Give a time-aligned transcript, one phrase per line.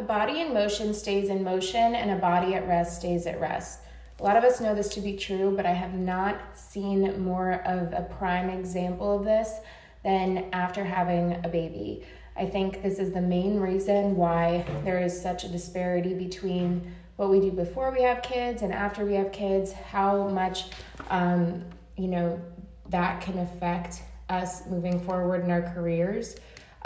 [0.00, 3.80] A body in motion stays in motion, and a body at rest stays at rest.
[4.18, 7.60] A lot of us know this to be true, but I have not seen more
[7.66, 9.58] of a prime example of this
[10.02, 12.02] than after having a baby.
[12.34, 17.28] I think this is the main reason why there is such a disparity between what
[17.28, 20.70] we do before we have kids and after we have kids, how much,
[21.10, 21.62] um,
[21.98, 22.40] you know,
[22.88, 26.36] that can affect us moving forward in our careers.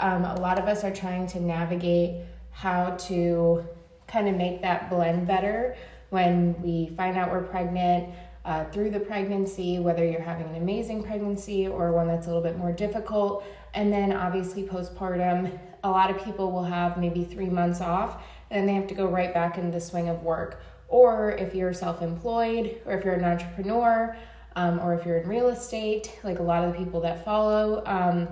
[0.01, 2.25] Um, a lot of us are trying to navigate
[2.55, 3.65] how to
[4.07, 5.75] kind of make that blend better
[6.09, 8.09] when we find out we're pregnant.
[8.45, 12.43] Uh, through the pregnancy, whether you're having an amazing pregnancy or one that's a little
[12.43, 13.43] bit more difficult.
[13.73, 18.21] And then obviously, postpartum, a lot of people will have maybe three months off
[18.51, 20.61] and they have to go right back into the swing of work.
[20.87, 24.15] Or if you're self employed, or if you're an entrepreneur,
[24.55, 27.83] um, or if you're in real estate, like a lot of the people that follow,
[27.87, 28.27] um,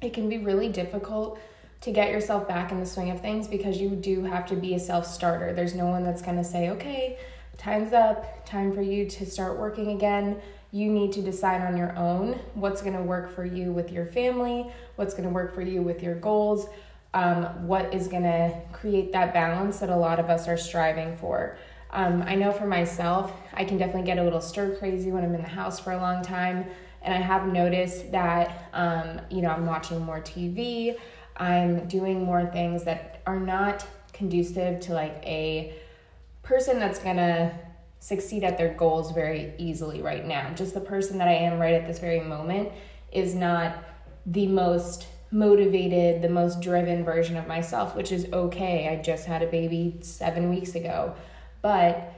[0.00, 1.38] it can be really difficult
[1.80, 4.74] to get yourself back in the swing of things because you do have to be
[4.74, 5.52] a self starter.
[5.52, 7.18] There's no one that's going to say, okay,
[7.56, 10.40] time's up, time for you to start working again.
[10.70, 14.06] You need to decide on your own what's going to work for you with your
[14.06, 16.68] family, what's going to work for you with your goals,
[17.14, 21.16] um, what is going to create that balance that a lot of us are striving
[21.16, 21.56] for.
[21.90, 25.34] Um, I know for myself, I can definitely get a little stir crazy when I'm
[25.34, 26.66] in the house for a long time.
[27.00, 30.98] And I have noticed that, um, you know, I'm watching more TV,
[31.38, 35.74] I'm doing more things that are not conducive to like a
[36.42, 37.58] person that's gonna
[38.00, 40.52] succeed at their goals very easily right now.
[40.54, 42.70] Just the person that I am right at this very moment
[43.12, 43.76] is not
[44.26, 48.88] the most motivated, the most driven version of myself, which is okay.
[48.88, 51.14] I just had a baby seven weeks ago.
[51.60, 52.14] But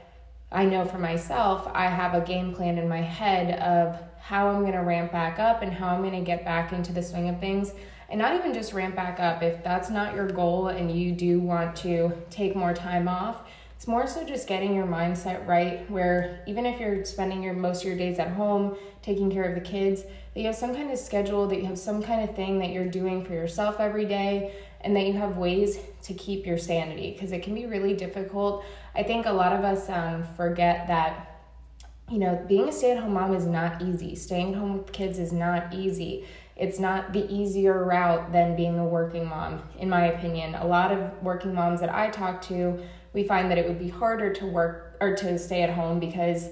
[0.51, 4.61] I know for myself, I have a game plan in my head of how I'm
[4.61, 7.27] going to ramp back up and how I'm going to get back into the swing
[7.27, 7.73] of things.
[8.11, 9.41] And not even just ramp back up.
[9.41, 13.41] If that's not your goal and you do want to take more time off,
[13.81, 17.81] it's more so just getting your mindset right where even if you're spending your most
[17.81, 20.91] of your days at home taking care of the kids, that you have some kind
[20.91, 24.05] of schedule, that you have some kind of thing that you're doing for yourself every
[24.05, 27.95] day, and that you have ways to keep your sanity because it can be really
[27.95, 28.63] difficult.
[28.93, 31.31] I think a lot of us um, forget that
[32.11, 34.15] you know, being a stay at home mom is not easy.
[34.15, 36.25] Staying home with kids is not easy.
[36.55, 40.55] It's not the easier route than being a working mom, in my opinion.
[40.55, 42.79] A lot of working moms that I talk to,
[43.13, 46.49] we find that it would be harder to work or to stay at home because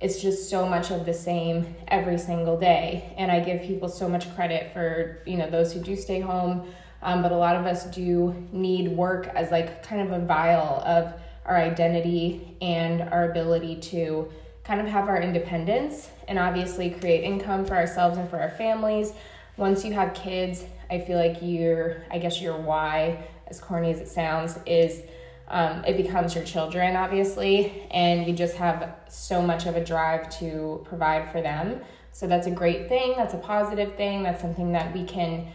[0.00, 3.12] it's just so much of the same every single day.
[3.18, 6.72] And I give people so much credit for, you know, those who do stay home.
[7.02, 10.82] Um, but a lot of us do need work as like kind of a vial
[10.86, 11.12] of
[11.44, 14.30] our identity and our ability to
[14.64, 19.12] kind of have our independence and obviously create income for ourselves and for our families.
[19.60, 24.00] Once you have kids, I feel like your, I guess your why, as corny as
[24.00, 25.02] it sounds, is
[25.48, 30.30] um, it becomes your children, obviously, and you just have so much of a drive
[30.38, 31.82] to provide for them.
[32.10, 33.12] So that's a great thing.
[33.18, 34.22] That's a positive thing.
[34.22, 35.48] That's something that we can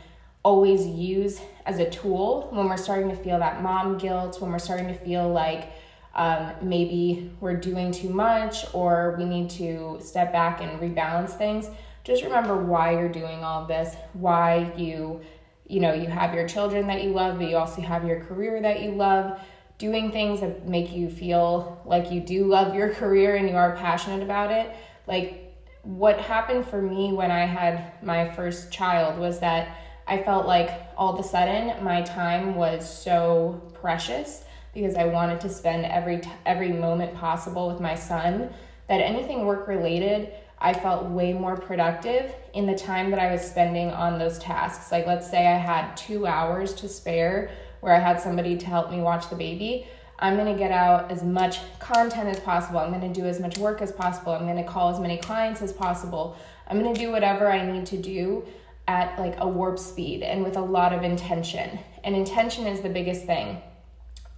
[0.43, 4.59] always use as a tool when we're starting to feel that mom guilt, when we're
[4.59, 5.71] starting to feel like
[6.13, 11.69] um, maybe we're doing too much or we need to step back and rebalance things.
[12.05, 15.21] Just remember why you're doing all this, why you,
[15.67, 18.61] you know, you have your children that you love, but you also have your career
[18.61, 19.39] that you love
[19.79, 23.75] doing things that make you feel like you do love your career and you are
[23.75, 24.73] passionate about it.
[25.07, 29.77] Like what happened for me when I had my first child was that
[30.07, 34.43] I felt like all of a sudden my time was so precious
[34.75, 38.53] because I wanted to spend every t- every moment possible with my son
[38.87, 43.41] that anything work related I felt way more productive in the time that I was
[43.41, 44.91] spending on those tasks.
[44.91, 47.51] Like let's say I had 2 hours to spare
[47.81, 51.23] where I had somebody to help me watch the baby, I'm to get out as
[51.23, 52.79] much content as possible.
[52.79, 54.31] I'm to do as much work as possible.
[54.31, 56.37] I'm to call as many clients as possible.
[56.67, 58.45] I'm to do whatever I need to do
[58.87, 61.79] at like a warp speed and with a lot of intention.
[62.03, 63.61] And intention is the biggest thing.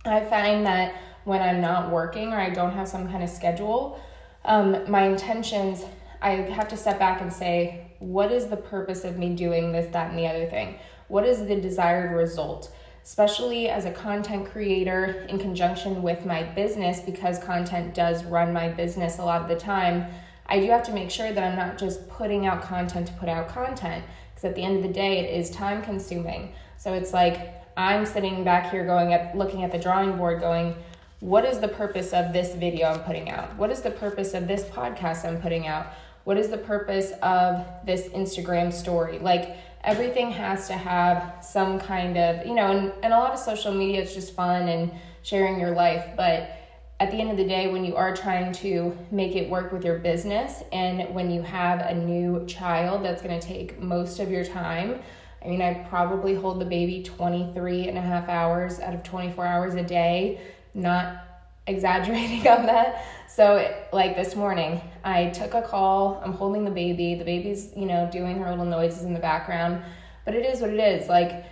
[0.03, 3.99] I find that when I'm not working or I don't have some kind of schedule,
[4.45, 5.85] um, my intentions,
[6.21, 9.91] I have to step back and say, what is the purpose of me doing this,
[9.93, 10.79] that, and the other thing?
[11.07, 12.71] What is the desired result?
[13.07, 18.67] especially as a content creator in conjunction with my business, because content does run my
[18.67, 20.05] business a lot of the time,
[20.45, 23.29] I do have to make sure that I'm not just putting out content to put
[23.29, 24.03] out content,
[24.35, 26.51] because at the end of the day, it is time consuming.
[26.75, 30.75] So it's like I'm sitting back here going at looking at the drawing board going,
[31.21, 33.55] what is the purpose of this video I'm putting out?
[33.55, 35.87] What is the purpose of this podcast I'm putting out?
[36.27, 39.17] What is the purpose of this Instagram story?
[39.17, 43.39] Like, everything has to have some kind of, you know, and, and a lot of
[43.39, 44.91] social media is just fun and
[45.23, 46.51] sharing your life, but
[46.99, 49.85] at the end of the day, when you are trying to make it work with
[49.85, 54.29] your business and when you have a new child that's going to take most of
[54.29, 54.99] your time,
[55.41, 59.45] I mean, I probably hold the baby 23 and a half hours out of 24
[59.45, 60.41] hours a day,
[60.73, 61.26] not
[61.67, 63.05] exaggerating on that.
[63.27, 66.21] So, like this morning, I took a call.
[66.23, 67.15] I'm holding the baby.
[67.15, 69.83] The baby's, you know, doing her little noises in the background,
[70.25, 71.07] but it is what it is.
[71.09, 71.45] Like,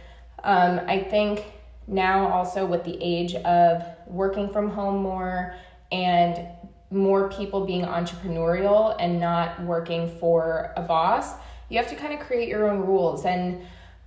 [0.43, 1.45] um, I think
[1.87, 5.55] now also with the age of working from home more
[5.91, 6.47] and
[6.91, 11.33] more people being entrepreneurial and not working for a boss,
[11.69, 13.25] you have to kind of create your own rules.
[13.25, 13.65] And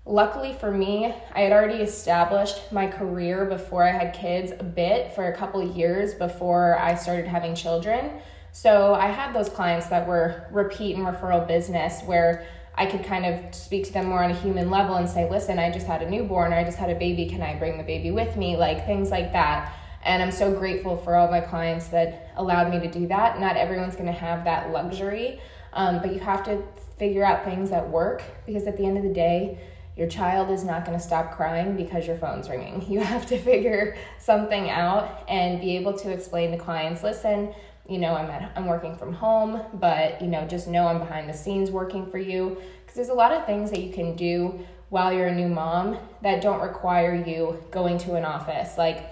[0.09, 5.15] luckily for me, I had already established my career before I had kids a bit
[5.15, 8.23] for a couple of years before I started having children.
[8.51, 13.27] So I had those clients that were repeat and referral business where I could kind
[13.27, 16.01] of speak to them more on a human level and say, listen, I just had
[16.03, 17.29] a newborn or I just had a baby.
[17.29, 18.57] Can I bring the baby with me?
[18.57, 19.75] Like things like that.
[20.05, 23.41] And I'm so grateful for all my clients that allowed me to do that.
[23.41, 25.41] Not everyone's going to have that luxury,
[25.75, 26.63] um, but you have to
[26.99, 29.59] figure out things that work because at the end of the day,
[29.99, 32.87] your child is not going to stop crying because your phone's ringing.
[32.89, 37.53] You have to figure something out and be able to explain to clients, listen,
[37.89, 41.29] you know, I'm at, I'm working from home, but you know, just know I'm behind
[41.29, 44.61] the scenes working for you because there's a lot of things that you can do
[44.91, 48.79] while you're a new mom that don't require you going to an office.
[48.79, 49.05] Like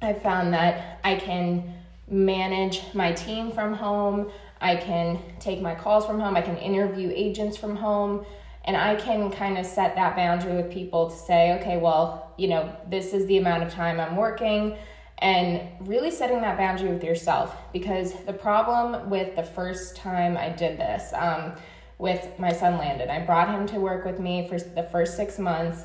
[0.00, 1.74] I found that I can
[2.08, 4.30] manage my team from home.
[4.60, 6.36] I can take my calls from home.
[6.36, 8.24] I can interview agents from home.
[8.64, 12.48] And I can kind of set that boundary with people to say, okay, well, you
[12.48, 14.76] know, this is the amount of time I'm working
[15.20, 20.48] and really setting that boundary with yourself because the problem with the first time I
[20.48, 21.52] did this um,
[21.98, 25.38] with my son Landon, I brought him to work with me for the first six
[25.38, 25.84] months,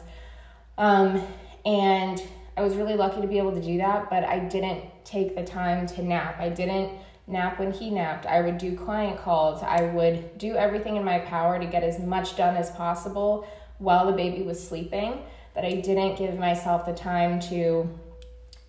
[0.77, 1.21] um,
[1.65, 2.23] and
[2.55, 4.09] I was really lucky to be able to do that.
[4.09, 6.39] But I didn't take the time to nap.
[6.39, 6.91] I didn't
[7.27, 8.25] nap when he napped.
[8.25, 9.63] I would do client calls.
[9.63, 13.47] I would do everything in my power to get as much done as possible
[13.79, 15.23] while the baby was sleeping.
[15.53, 17.89] That I didn't give myself the time to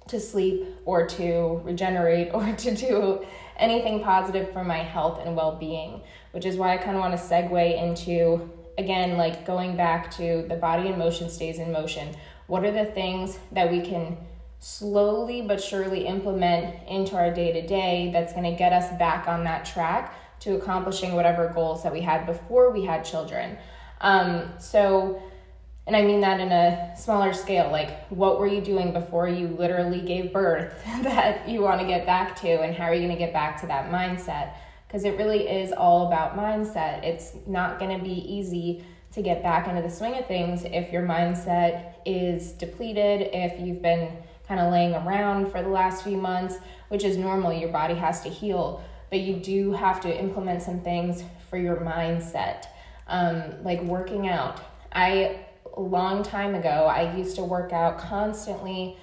[0.08, 3.26] to sleep or to regenerate or to do
[3.56, 6.02] anything positive for my health and well being,
[6.32, 10.44] which is why I kind of want to segue into again, like going back to
[10.49, 12.14] the body in motion stays in motion.
[12.47, 14.19] What are the things that we can
[14.58, 19.29] slowly but surely implement into our day to day that's going to get us back
[19.29, 23.56] on that track to accomplishing whatever goals that we had before we had children?
[24.00, 25.23] Um, so,
[25.87, 27.70] and I mean that in a smaller scale.
[27.70, 32.06] Like, what were you doing before you literally gave birth that you want to get
[32.06, 34.55] back to, and how are you going to get back to that mindset?
[34.87, 37.02] Because it really is all about mindset.
[37.05, 40.93] It's not going to be easy to get back into the swing of things if
[40.93, 44.11] your mindset is depleted, if you've been
[44.48, 46.58] kind of laying around for the last few months,
[46.88, 47.52] which is normal.
[47.52, 51.76] Your body has to heal, but you do have to implement some things for your
[51.76, 52.66] mindset,
[53.08, 54.60] um, like working out.
[54.93, 55.40] I
[55.76, 58.96] a long time ago, I used to work out constantly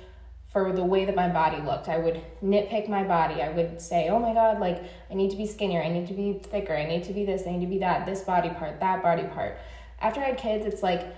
[0.52, 1.88] for the way that my body looked.
[1.88, 3.42] I would nitpick my body.
[3.42, 5.82] I would say, oh my God, like I need to be skinnier.
[5.82, 6.76] I need to be thicker.
[6.76, 7.48] I need to be this.
[7.48, 8.06] I need to be that.
[8.06, 9.58] This body part, that body part.
[10.00, 11.16] After I had kids, it's like,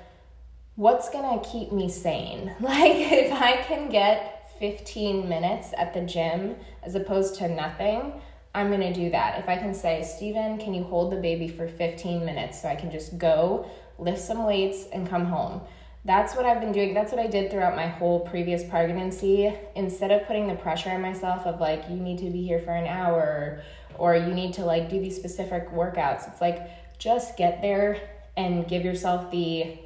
[0.75, 2.55] what's gonna keep me sane?
[2.59, 8.13] Like, if I can get 15 minutes at the gym as opposed to nothing,
[8.53, 9.39] I'm gonna do that.
[9.39, 12.75] If I can say, Steven, can you hold the baby for 15 minutes so I
[12.75, 15.61] can just go lift some weights, and come home.
[16.03, 16.93] That's what I've been doing.
[16.93, 19.51] That's what I did throughout my whole previous pregnancy.
[19.75, 22.71] Instead of putting the pressure on myself of like, you need to be here for
[22.71, 23.63] an hour
[23.97, 26.59] or you need to like do these specific workouts, it's like
[26.99, 27.99] just get there
[28.37, 29.79] and give yourself the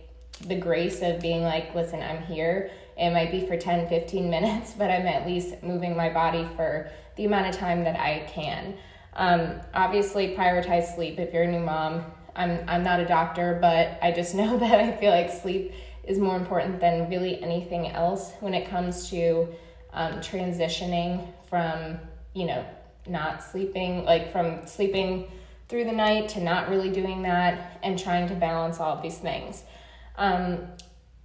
[0.47, 2.71] the grace of being like, listen, I'm here.
[2.97, 6.89] It might be for 10, 15 minutes, but I'm at least moving my body for
[7.15, 8.75] the amount of time that I can.
[9.13, 11.19] Um, obviously, prioritize sleep.
[11.19, 12.05] If you're a new mom,
[12.35, 16.17] I'm I'm not a doctor, but I just know that I feel like sleep is
[16.17, 19.47] more important than really anything else when it comes to
[19.93, 21.99] um, transitioning from
[22.33, 22.65] you know
[23.07, 25.31] not sleeping like from sleeping
[25.67, 29.17] through the night to not really doing that and trying to balance all of these
[29.17, 29.63] things.
[30.19, 30.59] Um,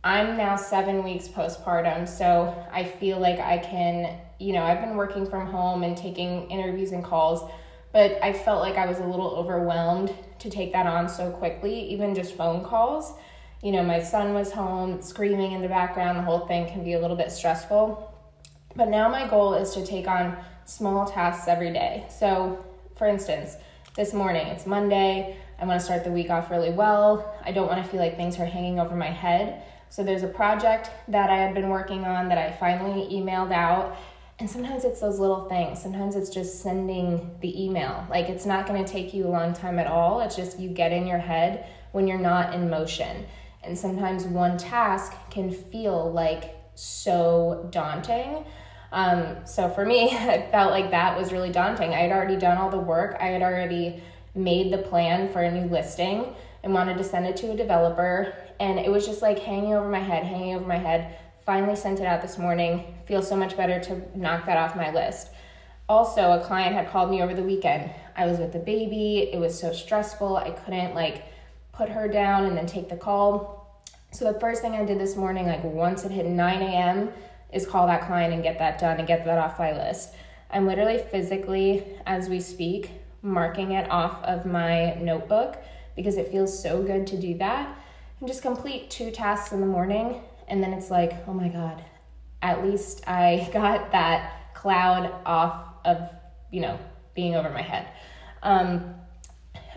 [0.02, 4.96] I'm now seven weeks postpartum, so I feel like I can, you know, I've been
[4.96, 7.50] working from home and taking interviews and calls
[7.94, 11.78] but I felt like I was a little overwhelmed to take that on so quickly,
[11.92, 13.14] even just phone calls.
[13.62, 16.94] You know, my son was home screaming in the background, the whole thing can be
[16.94, 18.12] a little bit stressful.
[18.74, 22.04] But now my goal is to take on small tasks every day.
[22.10, 22.64] So,
[22.96, 23.56] for instance,
[23.94, 24.48] this morning.
[24.48, 25.36] It's Monday.
[25.60, 27.34] I want to start the week off really well.
[27.44, 29.62] I don't want to feel like things are hanging over my head.
[29.88, 33.96] So there's a project that I had been working on that I finally emailed out.
[34.40, 35.80] And sometimes it's those little things.
[35.80, 38.04] Sometimes it's just sending the email.
[38.10, 40.20] Like it's not going to take you a long time at all.
[40.20, 43.26] It's just you get in your head when you're not in motion.
[43.62, 48.44] And sometimes one task can feel like so daunting.
[48.90, 51.94] Um, so for me, I felt like that was really daunting.
[51.94, 54.02] I had already done all the work, I had already
[54.34, 58.34] made the plan for a new listing and wanted to send it to a developer.
[58.58, 61.18] And it was just like hanging over my head, hanging over my head.
[61.44, 62.94] Finally sent it out this morning.
[63.06, 65.28] Feels so much better to knock that off my list.
[65.88, 67.90] Also, a client had called me over the weekend.
[68.16, 69.28] I was with the baby.
[69.30, 70.36] It was so stressful.
[70.36, 71.24] I couldn't like
[71.72, 73.82] put her down and then take the call.
[74.10, 77.12] So the first thing I did this morning, like once it hit 9 a.m.,
[77.52, 80.14] is call that client and get that done and get that off my list.
[80.50, 82.90] I'm literally physically, as we speak,
[83.24, 85.56] marking it off of my notebook
[85.96, 87.76] because it feels so good to do that
[88.20, 90.20] and just complete two tasks in the morning.
[90.46, 91.82] And then it's like, oh my God,
[92.42, 96.10] at least I got that cloud off of,
[96.50, 96.78] you know,
[97.14, 97.88] being over my head.
[98.42, 98.94] Um,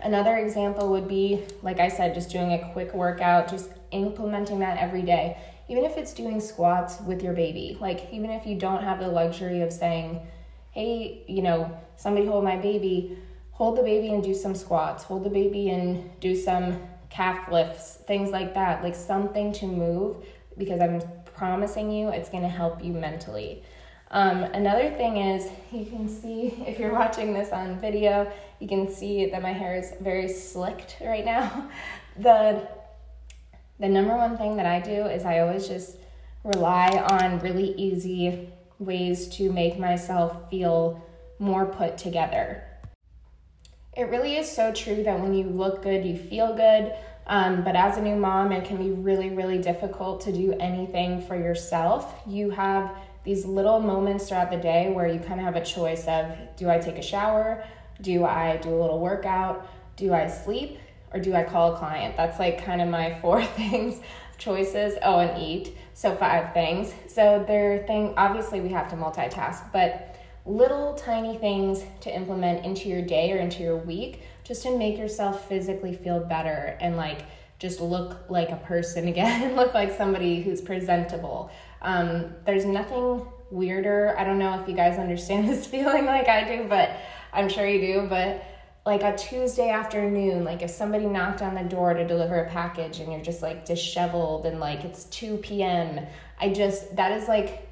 [0.02, 4.76] another example would be, like I said, just doing a quick workout, just implementing that
[4.78, 5.38] every day.
[5.70, 9.08] Even if it's doing squats with your baby, like even if you don't have the
[9.08, 10.26] luxury of saying,
[10.72, 13.18] hey, you know, somebody hold my baby,
[13.58, 17.96] hold the baby and do some squats, hold the baby and do some calf lifts,
[18.06, 20.24] things like that, like something to move
[20.56, 21.02] because I'm
[21.34, 23.64] promising you it's going to help you mentally.
[24.12, 28.88] Um, another thing is, you can see if you're watching this on video, you can
[28.88, 31.68] see that my hair is very slicked right now.
[32.16, 32.68] the
[33.80, 35.96] the number one thing that I do is I always just
[36.44, 41.04] rely on really easy ways to make myself feel
[41.40, 42.67] more put together.
[43.98, 46.94] It really is so true that when you look good, you feel good.
[47.26, 51.20] Um, but as a new mom, it can be really, really difficult to do anything
[51.20, 52.14] for yourself.
[52.24, 56.06] You have these little moments throughout the day where you kind of have a choice
[56.06, 57.64] of do I take a shower?
[58.00, 59.68] Do I do a little workout?
[59.96, 60.78] Do I sleep?
[61.12, 62.16] Or do I call a client?
[62.16, 64.00] That's like kind of my four things
[64.38, 64.96] choices.
[65.02, 65.76] Oh, and eat.
[65.94, 66.94] So five things.
[67.08, 70.14] So there thing obviously we have to multitask, but
[70.46, 74.96] little tiny things to implement into your day or into your week just to make
[74.98, 77.22] yourself physically feel better and like
[77.58, 81.50] just look like a person again look like somebody who's presentable.
[81.82, 84.14] Um, there's nothing weirder.
[84.18, 86.90] I don't know if you guys understand this feeling like i do but
[87.32, 88.44] i'm sure you do but
[88.86, 93.00] like a tuesday afternoon like if somebody knocked on the door to deliver a package
[93.00, 96.06] and you're just like disheveled and like it's 2 p.m
[96.40, 97.68] i just that is like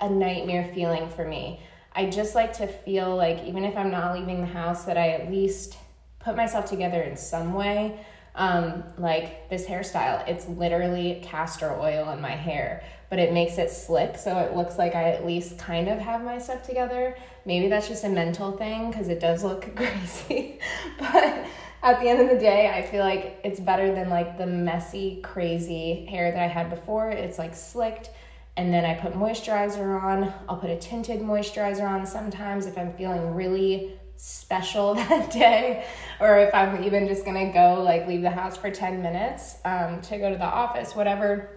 [0.00, 1.60] a nightmare feeling for me
[1.94, 5.10] I just like to feel like even if I'm not leaving the house, that I
[5.10, 5.76] at least
[6.20, 7.98] put myself together in some way.
[8.34, 13.70] Um, like this hairstyle, it's literally castor oil in my hair, but it makes it
[13.70, 17.14] slick so it looks like I at least kind of have my stuff together.
[17.44, 20.60] Maybe that's just a mental thing because it does look crazy,
[20.98, 21.44] but
[21.82, 25.20] at the end of the day, I feel like it's better than like the messy,
[25.22, 27.10] crazy hair that I had before.
[27.10, 28.10] It's like slicked
[28.56, 30.32] and then I put moisturizer on.
[30.48, 35.86] I'll put a tinted moisturizer on sometimes if I'm feeling really special that day,
[36.20, 40.00] or if I'm even just gonna go like leave the house for 10 minutes um,
[40.02, 41.50] to go to the office, whatever.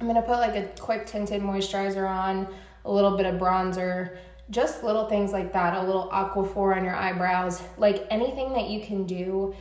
[0.00, 2.48] I'm gonna put like a quick tinted moisturizer on,
[2.84, 4.16] a little bit of bronzer,
[4.50, 8.84] just little things like that, a little aquaphor on your eyebrows, like anything that you
[8.84, 9.54] can do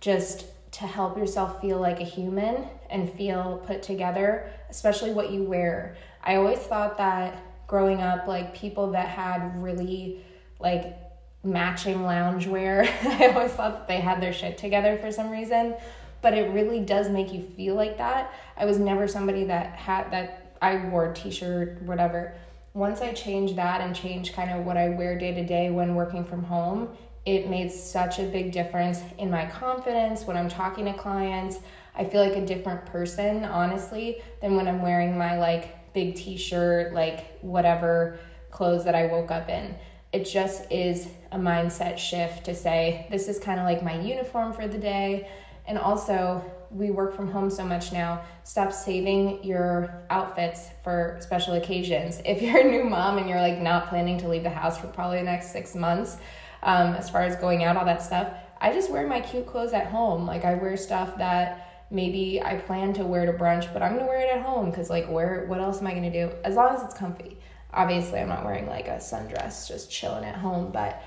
[0.00, 5.42] just to help yourself feel like a human and feel put together, especially what you
[5.42, 5.96] wear.
[6.22, 10.24] I always thought that growing up, like people that had really
[10.60, 10.96] like
[11.42, 12.88] matching loungewear,
[13.20, 15.74] I always thought that they had their shit together for some reason.
[16.22, 18.32] But it really does make you feel like that.
[18.56, 22.32] I was never somebody that had that I wore t shirt, whatever.
[22.72, 25.96] Once I changed that and changed kind of what I wear day to day when
[25.96, 26.88] working from home,
[27.26, 31.58] it made such a big difference in my confidence when I'm talking to clients.
[31.96, 36.36] I feel like a different person, honestly, than when I'm wearing my like big t
[36.36, 38.18] shirt, like whatever
[38.50, 39.74] clothes that I woke up in.
[40.12, 44.52] It just is a mindset shift to say, this is kind of like my uniform
[44.52, 45.28] for the day.
[45.66, 48.22] And also, we work from home so much now.
[48.42, 52.20] Stop saving your outfits for special occasions.
[52.24, 54.88] If you're a new mom and you're like not planning to leave the house for
[54.88, 56.16] probably the next six months,
[56.62, 58.28] um, as far as going out, all that stuff,
[58.60, 60.26] I just wear my cute clothes at home.
[60.26, 64.06] Like I wear stuff that maybe I plan to wear to brunch, but I'm gonna
[64.06, 66.30] wear it at home because like where what else am I gonna do?
[66.44, 67.38] As long as it's comfy.
[67.72, 71.02] Obviously, I'm not wearing like a sundress, just chilling at home, but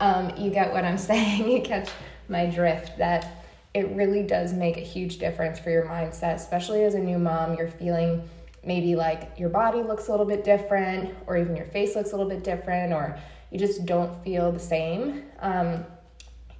[0.00, 1.48] um, you get what I'm saying.
[1.48, 1.90] you catch
[2.28, 6.94] my drift that it really does make a huge difference for your mindset, especially as
[6.94, 7.56] a new mom.
[7.56, 8.28] You're feeling
[8.64, 12.16] maybe like your body looks a little bit different, or even your face looks a
[12.16, 13.18] little bit different, or
[13.50, 15.24] you just don't feel the same.
[15.38, 15.84] Um,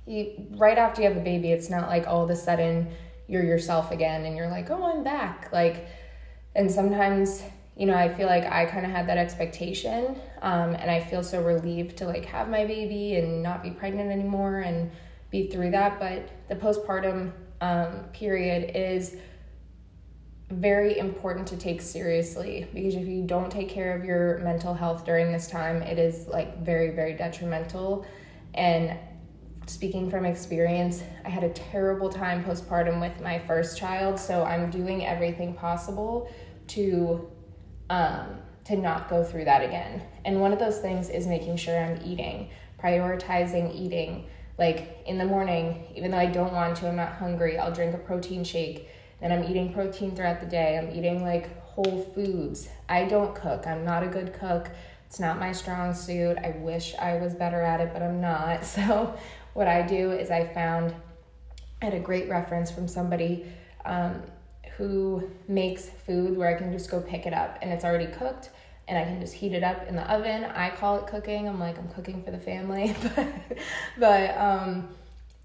[0.07, 2.89] you, right after you have the baby, it's not like all of a sudden
[3.31, 5.51] you're yourself again and you're like, oh, I'm back.
[5.53, 5.87] Like,
[6.57, 7.45] and sometimes,
[7.77, 11.23] you know, I feel like I kind of had that expectation, um, and I feel
[11.23, 14.91] so relieved to like have my baby and not be pregnant anymore and
[15.31, 16.01] be through that.
[16.01, 19.17] But the postpartum um, period is
[20.51, 25.05] very important to take seriously because if you don't take care of your mental health
[25.05, 28.05] during this time, it is like very, very detrimental.
[28.55, 28.99] And
[29.71, 34.69] speaking from experience, I had a terrible time postpartum with my first child, so I'm
[34.69, 36.31] doing everything possible
[36.69, 37.31] to
[37.89, 40.03] um, to not go through that again.
[40.25, 42.51] And one of those things is making sure I'm eating,
[42.83, 44.27] prioritizing eating.
[44.59, 47.95] Like in the morning, even though I don't want to, I'm not hungry, I'll drink
[47.95, 48.89] a protein shake
[49.23, 50.79] and I'm eating protein throughout the day.
[50.79, 52.69] I'm eating like whole foods.
[52.89, 53.67] I don't cook.
[53.67, 54.71] I'm not a good cook.
[55.07, 56.39] It's not my strong suit.
[56.39, 58.65] I wish I was better at it, but I'm not.
[58.65, 59.19] So,
[59.55, 60.95] what I do is I found
[61.83, 63.47] I had a great reference from somebody
[63.85, 64.23] um,
[64.77, 68.51] who makes food where I can just go pick it up and it's already cooked
[68.89, 70.45] and I can just heat it up in the oven.
[70.45, 71.49] I call it cooking.
[71.49, 72.95] I'm like, I'm cooking for the family.
[73.17, 73.27] but,
[73.99, 74.89] but um,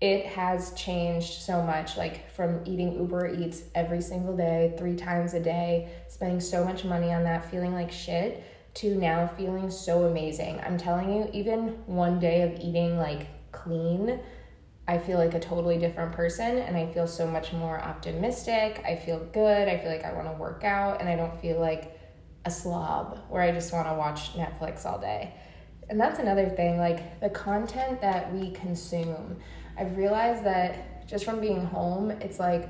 [0.02, 5.34] it has changed so much like from eating uber eats every single day three times
[5.34, 8.44] a day spending so much money on that feeling like shit
[8.74, 14.20] to now feeling so amazing i'm telling you even one day of eating like clean
[14.88, 18.84] i feel like a totally different person and i feel so much more optimistic.
[18.86, 19.68] I feel good.
[19.68, 22.00] I feel like i want to work out and i don't feel like
[22.46, 25.34] a slob where i just want to watch netflix all day.
[25.90, 29.38] And that's another thing like the content that we consume.
[29.78, 32.70] I've realized that just from being home, it's like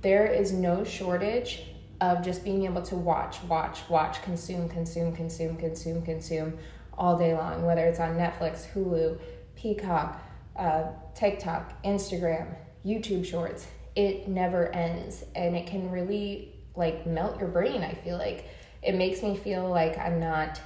[0.00, 1.62] there is no shortage
[2.00, 6.58] of just being able to watch, watch, watch, consume, consume, consume, consume, consume
[6.98, 9.18] all day long, whether it's on Netflix, Hulu,
[9.56, 10.20] Peacock,
[10.56, 10.84] uh,
[11.14, 13.66] TikTok, Instagram, YouTube Shorts.
[13.94, 17.82] It never ends and it can really like melt your brain.
[17.82, 18.46] I feel like
[18.82, 20.60] it makes me feel like I'm not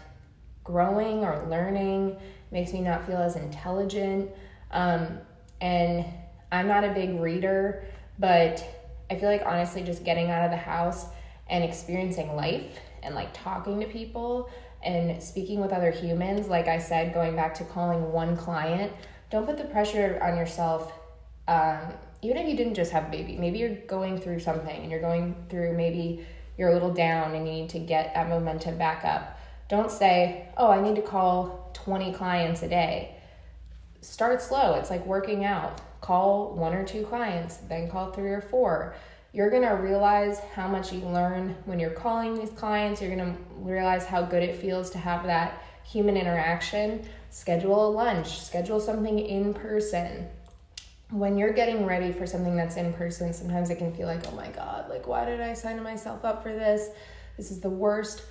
[0.65, 2.17] growing or learning,
[2.51, 4.31] makes me not feel as intelligent.
[4.71, 5.19] Um,
[5.61, 6.05] and
[6.51, 7.85] I'm not a big reader,
[8.19, 8.65] but
[9.11, 11.07] I feel like honestly, just getting out of the house
[11.49, 14.51] and experiencing life and like talking to people
[14.87, 18.93] and speaking with other humans, like I said, going back to calling one client,
[19.31, 20.93] don't put the pressure on yourself.
[21.49, 21.79] Um,
[22.23, 25.01] even if you didn't just have a baby, maybe you're going through something and you're
[25.01, 29.05] going through maybe you're a little down and you need to get that momentum back
[29.05, 29.39] up.
[29.69, 33.17] Don't say, oh, I need to call 20 clients a day
[34.07, 34.75] start slow.
[34.75, 35.81] It's like working out.
[36.01, 38.95] Call one or two clients, then call three or four.
[39.37, 43.03] You're gonna realize how much you learn when you're calling these clients.
[43.03, 47.07] You're gonna realize how good it feels to have that human interaction.
[47.29, 50.27] Schedule a lunch, schedule something in person.
[51.11, 54.35] When you're getting ready for something that's in person, sometimes it can feel like, oh
[54.35, 56.89] my God, like, why did I sign myself up for this?
[57.37, 58.23] This is the worst.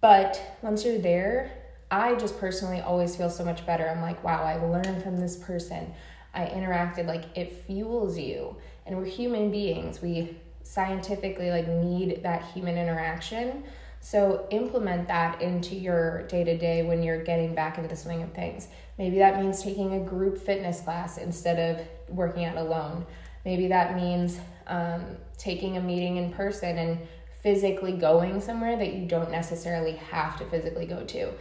[0.00, 1.52] But once you're there,
[1.92, 3.88] I just personally always feel so much better.
[3.88, 5.94] I'm like, wow, I learned from this person.
[6.34, 8.56] I interacted like it fuels you.
[8.86, 10.02] And we're human beings.
[10.02, 13.64] We scientifically like need that human interaction.
[14.00, 18.22] So implement that into your day to day when you're getting back into the swing
[18.22, 18.68] of things.
[18.98, 23.06] Maybe that means taking a group fitness class instead of working out alone.
[23.44, 26.98] Maybe that means um, taking a meeting in person and
[27.42, 31.32] physically going somewhere that you don't necessarily have to physically go to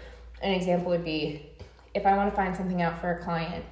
[0.44, 1.50] an example would be
[1.94, 3.64] if I want to find something out for a client,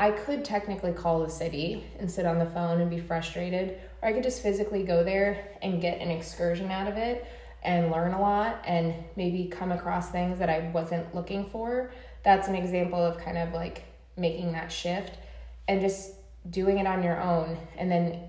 [0.00, 4.08] I could technically call the city and sit on the phone and be frustrated, or
[4.08, 7.26] I could just physically go there and get an excursion out of it
[7.62, 11.92] and learn a lot and maybe come across things that I wasn't looking for.
[12.22, 13.84] That's an example of kind of like
[14.16, 15.18] making that shift
[15.68, 16.14] and just
[16.48, 17.58] doing it on your own.
[17.76, 18.22] And then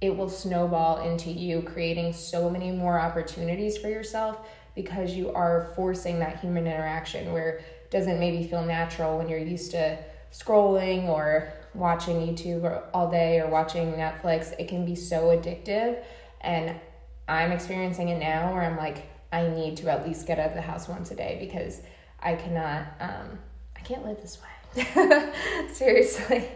[0.00, 4.40] it will snowball into you creating so many more opportunities for yourself
[4.74, 9.38] because you are forcing that human interaction where it doesn't maybe feel natural when you're
[9.38, 9.96] used to
[10.32, 14.52] scrolling or watching YouTube all day or watching Netflix.
[14.58, 16.02] It can be so addictive.
[16.40, 16.74] And
[17.28, 20.54] I'm experiencing it now where I'm like, I need to at least get out of
[20.54, 21.80] the house once a day because
[22.20, 23.38] I cannot, um,
[23.76, 24.48] I can't live this way.
[25.72, 26.48] Seriously.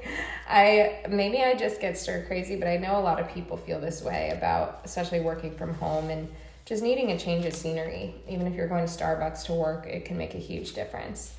[0.48, 3.80] I maybe I just get stir crazy, but I know a lot of people feel
[3.80, 6.28] this way about especially working from home and
[6.64, 10.04] just needing a change of scenery, even if you're going to Starbucks to work, it
[10.04, 11.34] can make a huge difference.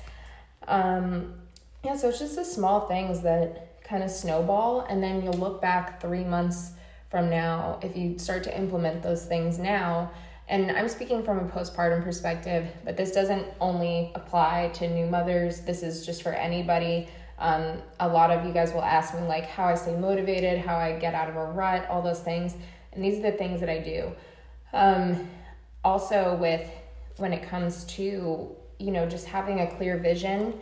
[0.66, 1.34] Um,
[1.84, 5.60] yeah, so it's just the small things that kind of snowball, and then you'll look
[5.62, 6.72] back three months
[7.10, 10.10] from now if you start to implement those things now.
[10.48, 15.60] And I'm speaking from a postpartum perspective, but this doesn't only apply to new mothers,
[15.60, 17.08] this is just for anybody.
[17.38, 20.76] Um, a lot of you guys will ask me, like, how I stay motivated, how
[20.76, 22.54] I get out of a rut, all those things.
[22.92, 24.12] And these are the things that I do.
[24.72, 25.28] Um,
[25.84, 26.68] also, with
[27.18, 30.60] when it comes to, you know, just having a clear vision.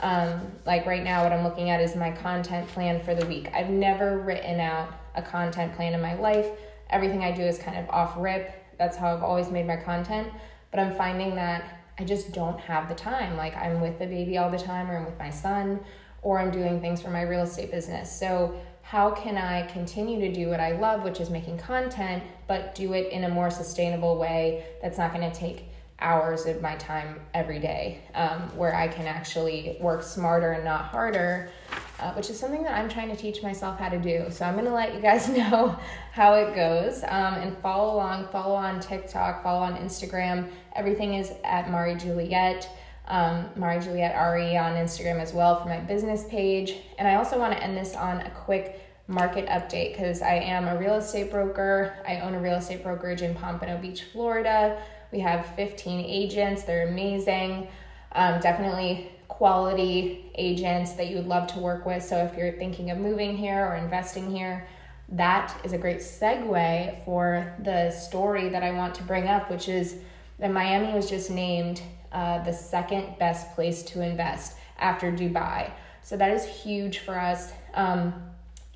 [0.00, 3.50] Um, like right now, what I'm looking at is my content plan for the week.
[3.52, 6.46] I've never written out a content plan in my life.
[6.90, 8.52] Everything I do is kind of off rip.
[8.78, 10.28] That's how I've always made my content.
[10.70, 13.36] But I'm finding that I just don't have the time.
[13.36, 15.80] Like I'm with the baby all the time, or I'm with my son,
[16.22, 18.16] or I'm doing things for my real estate business.
[18.16, 22.74] So, how can I continue to do what I love, which is making content, but
[22.74, 25.64] do it in a more sustainable way that's not going to take
[26.00, 30.84] hours of my time every day, um, where I can actually work smarter and not
[30.86, 31.50] harder,
[31.98, 34.26] uh, which is something that I'm trying to teach myself how to do.
[34.30, 35.76] So I'm gonna let you guys know
[36.12, 38.28] how it goes um, and follow along.
[38.28, 40.48] Follow on TikTok, follow on Instagram.
[40.76, 42.68] Everything is at Mari Juliet.
[43.08, 46.74] Um, Mari Juliet Ari on Instagram as well for my business page.
[46.98, 50.68] And I also want to end this on a quick market update because I am
[50.68, 51.96] a real estate broker.
[52.06, 54.80] I own a real estate brokerage in Pompano Beach, Florida.
[55.12, 57.68] We have 15 agents, they're amazing.
[58.12, 62.02] Um, definitely quality agents that you would love to work with.
[62.02, 64.66] So if you're thinking of moving here or investing here,
[65.10, 69.68] that is a great segue for the story that I want to bring up, which
[69.68, 69.98] is
[70.38, 71.80] that Miami was just named
[72.12, 75.70] uh, the second best place to invest after Dubai.
[76.02, 77.52] So that is huge for us.
[77.74, 78.14] Um,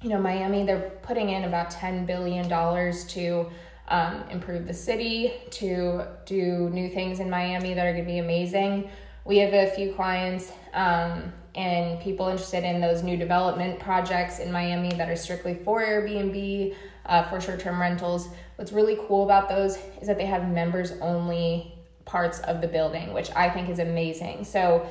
[0.03, 3.51] you know, Miami, they're putting in about $10 billion to
[3.89, 8.19] um, improve the city, to do new things in Miami that are going to be
[8.19, 8.91] amazing.
[9.25, 14.51] We have a few clients um, and people interested in those new development projects in
[14.51, 16.75] Miami that are strictly for Airbnb,
[17.07, 18.29] uh, for short term rentals.
[18.57, 23.13] What's really cool about those is that they have members only parts of the building,
[23.13, 24.45] which I think is amazing.
[24.45, 24.87] So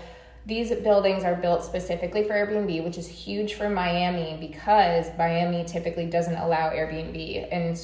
[0.45, 6.07] these buildings are built specifically for Airbnb, which is huge for Miami because Miami typically
[6.07, 7.77] doesn't allow Airbnb in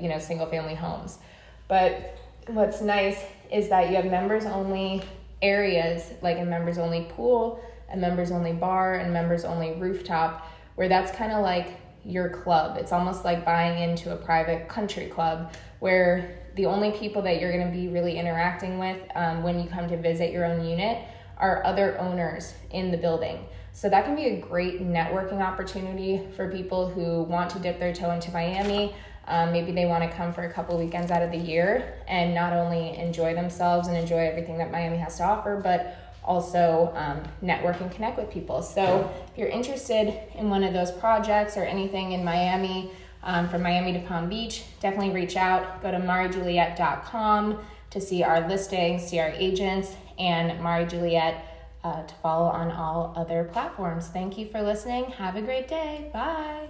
[0.00, 1.18] you know single family homes.
[1.66, 5.02] But what's nice is that you have members only
[5.42, 10.88] areas like a members only pool, a members only bar, and members only rooftop, where
[10.88, 12.76] that's kind of like your club.
[12.78, 17.50] It's almost like buying into a private country club where the only people that you're
[17.50, 21.04] going to be really interacting with um, when you come to visit your own unit
[21.44, 23.44] are other owners in the building.
[23.72, 27.92] So that can be a great networking opportunity for people who want to dip their
[27.92, 28.94] toe into Miami.
[29.26, 32.34] Um, maybe they want to come for a couple weekends out of the year and
[32.34, 37.20] not only enjoy themselves and enjoy everything that Miami has to offer, but also um,
[37.42, 38.62] network and connect with people.
[38.62, 42.90] So if you're interested in one of those projects or anything in Miami,
[43.22, 45.82] um, from Miami to Palm Beach, definitely reach out.
[45.82, 47.58] Go to marijuliet.com
[47.90, 51.44] to see our listings, see our agents, and Mari Juliet
[51.84, 54.08] uh, to follow on all other platforms.
[54.08, 55.04] Thank you for listening.
[55.12, 56.10] Have a great day.
[56.12, 56.68] Bye.